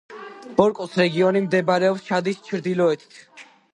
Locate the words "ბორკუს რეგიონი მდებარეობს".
0.59-2.07